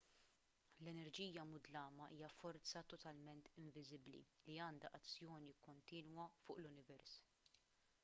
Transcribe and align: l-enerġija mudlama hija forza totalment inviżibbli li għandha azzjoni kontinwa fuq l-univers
l-enerġija 0.83 1.43
mudlama 1.49 2.07
hija 2.15 2.31
forza 2.37 2.83
totalment 2.95 3.51
inviżibbli 3.65 4.25
li 4.49 4.59
għandha 4.69 4.95
azzjoni 5.01 5.57
kontinwa 5.69 6.31
fuq 6.43 6.65
l-univers 6.67 7.19